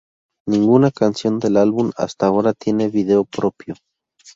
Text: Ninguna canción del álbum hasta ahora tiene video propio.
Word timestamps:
Ninguna 0.49 0.89
canción 0.89 1.37
del 1.37 1.57
álbum 1.57 1.91
hasta 1.95 2.25
ahora 2.25 2.53
tiene 2.53 2.87
video 2.89 3.23
propio. 3.23 3.75